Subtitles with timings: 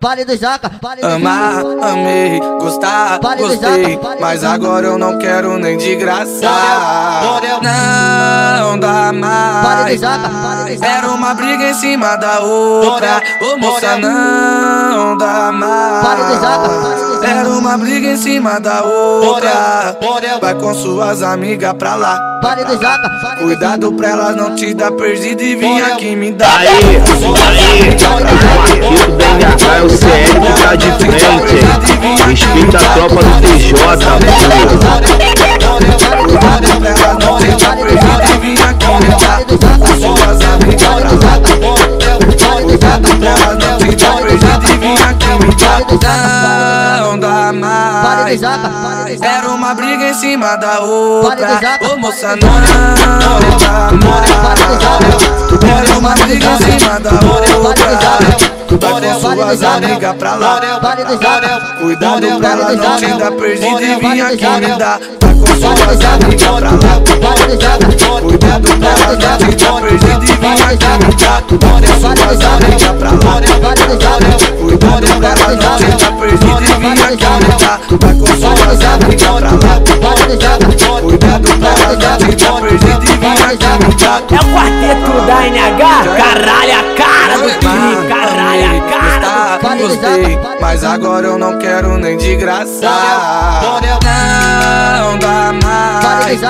[0.00, 3.84] Vale do Jaca, vale do amar, amei, gostar, Vale gostei.
[3.84, 6.50] Jaca, vale Mas agora eu não quero nem de graça.
[8.60, 10.00] Não dá Vale do mais.
[10.00, 10.92] Jaca, vale do Jaca.
[10.92, 13.22] Era uma briga em cima da outra.
[13.42, 14.61] Ô moça, não
[17.72, 19.96] uma briga em cima da outra.
[20.40, 22.20] Vai com suas amigas pra lá.
[23.38, 25.94] Cuidado pra elas não te dar perdido e vir Borel.
[25.94, 26.58] aqui me dar.
[26.58, 26.74] Aí, aí,
[28.56, 31.22] Marquito da NH é o CL tá de frente?
[32.28, 33.74] Respeita a tropa do TJ,
[49.22, 51.60] Era uma briga em cima da outra.
[51.92, 52.48] Ô moça, não.
[55.68, 57.78] Era uma briga em cima da outra.
[58.80, 60.60] Vai com suas amigas pra lá.
[61.78, 64.98] Cuidado pra ela não te dar perdido e vir aqui me dar.
[65.20, 66.70] Vai com suas amigas pra lá.
[68.20, 71.40] Cuidado pra ela não te dar perdido e vir aqui me dar.
[71.60, 73.16] Vai com suas amigas pra lá.
[73.62, 74.32] Vale do Jaca.
[74.62, 77.51] Cuidado pra ela não te dar perdido e vir aqui me dar.
[78.00, 79.72] Vai com suas amigas pra lá.
[81.00, 84.20] Cuidado pra ela não te dar perdido e vir aqui me dar.
[84.30, 85.84] É o quarteto da NH,
[86.16, 91.96] caralho, a cara do time, caralho, a cara do gostei, mas agora eu não quero
[91.98, 92.90] nem de graça.
[95.00, 96.42] Não dá mais.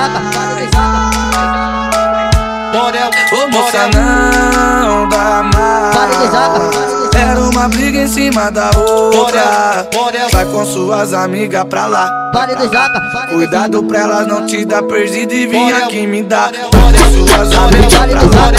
[3.31, 7.02] Ô moça, não dá mais.
[7.63, 9.87] Uma briga em cima da outra.
[10.33, 12.31] Vai com suas amigas pra lá.
[13.29, 16.51] Cuidado pra elas não te dar perdido e vir aqui me dar.
[16.51, 18.51] Vai com suas amigas pra lá.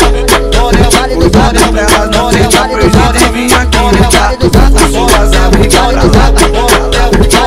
[1.14, 4.32] Cuidado pra elas não te dar perdido e vir aqui me dar.
[4.38, 6.32] Com suas amigas pra lá.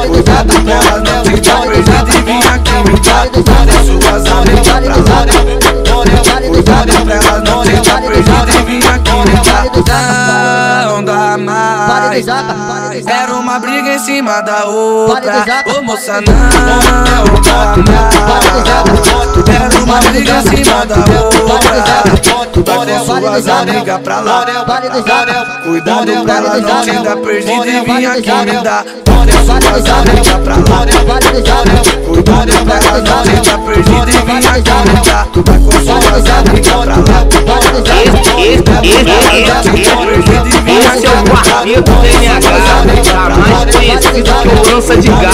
[0.08, 3.26] Cuidado pra elas não te dar perdido e vir aqui me dar.
[3.30, 3.42] Com
[3.84, 4.57] suas amigas
[12.22, 12.56] Jaca.
[13.06, 15.46] Era uma briga em cima da outra.
[15.78, 16.34] Ô moça, não
[17.44, 19.08] dá mais.
[19.48, 21.84] Era uma briga em cima da outra.
[22.66, 24.46] Vai com suas amigas pra lá.
[25.64, 28.86] Cuidado pra ela não te dar perdido e vir aqui me dar.
[29.06, 30.62] Vale do Suas amigas pra lá.
[32.08, 35.24] Cuidado pra ela não te dar perdido e vir aqui me dar.
[35.34, 36.98] Vai com suas amigas pra lá.
[41.08, 45.28] É o quarteto da NH, tá mais conhecido que o lança de galo.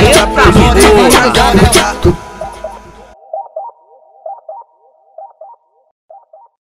[0.00, 1.85] Eita porra!